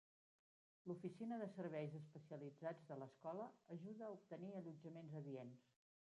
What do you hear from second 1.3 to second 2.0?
de Serveis